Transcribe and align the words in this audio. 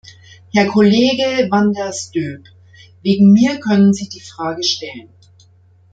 Herr 0.51 0.65
Kollege 0.65 1.47
van 1.51 1.73
der 1.73 1.93
Stoep, 1.93 2.45
wegen 3.03 3.33
mir 3.33 3.59
können 3.59 3.93
Sie 3.93 4.09
die 4.09 4.19
Frage 4.19 4.63
stellen. 4.63 5.09